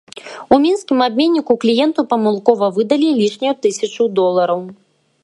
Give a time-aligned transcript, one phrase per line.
[0.55, 4.65] У мінскім абменніку кліенту памылкова выдалі лішнюю тысячу долараў.